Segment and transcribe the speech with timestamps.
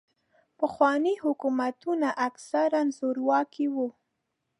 [0.59, 3.87] پخواني حکومتونه اکثراً زورواکي وو.